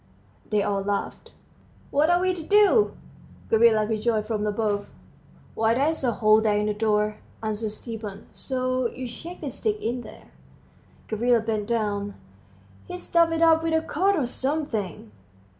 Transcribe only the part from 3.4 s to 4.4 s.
Gavrila rejoined